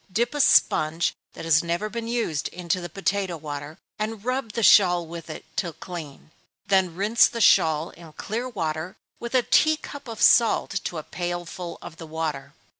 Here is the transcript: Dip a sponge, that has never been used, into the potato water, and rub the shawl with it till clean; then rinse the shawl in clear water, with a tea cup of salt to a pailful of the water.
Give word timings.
Dip 0.11 0.33
a 0.33 0.41
sponge, 0.41 1.13
that 1.33 1.45
has 1.45 1.63
never 1.63 1.87
been 1.87 2.07
used, 2.07 2.47
into 2.47 2.81
the 2.81 2.89
potato 2.89 3.37
water, 3.37 3.77
and 3.99 4.25
rub 4.25 4.53
the 4.53 4.63
shawl 4.63 5.05
with 5.05 5.29
it 5.29 5.45
till 5.55 5.73
clean; 5.73 6.31
then 6.65 6.95
rinse 6.95 7.27
the 7.27 7.39
shawl 7.39 7.91
in 7.91 8.11
clear 8.13 8.49
water, 8.49 8.95
with 9.19 9.35
a 9.35 9.43
tea 9.43 9.77
cup 9.77 10.07
of 10.07 10.19
salt 10.19 10.81
to 10.85 10.97
a 10.97 11.03
pailful 11.03 11.77
of 11.83 11.97
the 11.97 12.07
water. 12.07 12.55